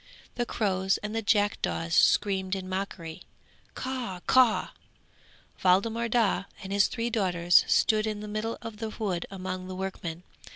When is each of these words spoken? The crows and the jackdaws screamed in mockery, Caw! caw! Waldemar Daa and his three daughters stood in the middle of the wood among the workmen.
The 0.33 0.47
crows 0.47 0.97
and 1.03 1.15
the 1.15 1.21
jackdaws 1.21 1.93
screamed 1.93 2.55
in 2.55 2.67
mockery, 2.67 3.21
Caw! 3.75 4.21
caw! 4.25 4.71
Waldemar 5.63 6.09
Daa 6.09 6.45
and 6.63 6.73
his 6.73 6.87
three 6.87 7.11
daughters 7.11 7.63
stood 7.67 8.07
in 8.07 8.19
the 8.19 8.27
middle 8.27 8.57
of 8.63 8.77
the 8.77 8.89
wood 8.89 9.27
among 9.29 9.67
the 9.67 9.75
workmen. 9.75 10.23